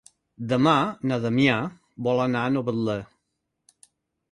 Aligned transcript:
Demà 0.53 0.71
na 1.11 1.19
Damià 1.25 1.59
vol 2.09 2.23
anar 2.25 2.43
a 2.47 2.55
Novetlè. 2.57 2.99